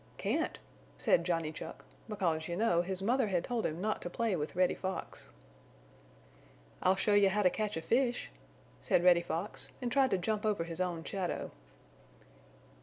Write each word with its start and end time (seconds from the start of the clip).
"Can't," 0.17 0.57
said 0.97 1.23
Johnny 1.23 1.51
Chuck, 1.51 1.85
because 2.09 2.47
you 2.47 2.55
know, 2.55 2.81
his 2.81 3.03
mother 3.03 3.27
had 3.27 3.43
told 3.43 3.67
him 3.67 3.79
not 3.79 4.01
to 4.01 4.09
play 4.09 4.35
with 4.35 4.55
Reddy 4.55 4.73
Fox. 4.73 5.29
"I'll 6.81 6.95
show 6.95 7.13
you 7.13 7.29
how 7.29 7.43
to 7.43 7.51
catch 7.51 7.77
a 7.77 7.83
fish," 7.83 8.31
said 8.81 9.03
Reddy 9.03 9.21
Fox, 9.21 9.69
and 9.79 9.91
tried 9.91 10.09
to 10.09 10.17
jump 10.17 10.43
over 10.43 10.63
his 10.63 10.81
own 10.81 11.03
shadow. 11.03 11.51